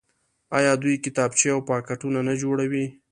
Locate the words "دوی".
0.81-0.95